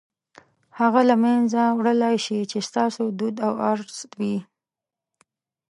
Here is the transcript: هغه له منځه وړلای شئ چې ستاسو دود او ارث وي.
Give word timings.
هغه 0.79 1.01
له 1.09 1.15
منځه 1.23 1.61
وړلای 1.77 2.15
شئ 2.25 2.41
چې 2.51 2.59
ستاسو 2.69 3.03
دود 3.17 3.35
او 3.47 3.53
ارث 3.71 3.95
وي. 4.19 4.37